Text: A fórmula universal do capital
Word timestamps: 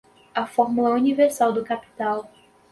A 0.33 0.47
fórmula 0.47 0.95
universal 0.95 1.53
do 1.53 1.63
capital 1.63 2.27